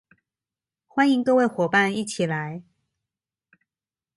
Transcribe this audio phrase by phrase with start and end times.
[0.87, 2.63] 歡迎各位夥伴一起來